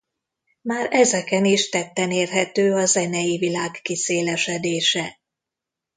Már 0.61 0.87
ezeken 0.91 1.45
is 1.45 1.69
tetten 1.69 2.11
érhető 2.11 2.73
a 2.73 2.85
zenei 2.85 3.37
világ 3.37 3.71
kiszélesedése. 3.81 5.19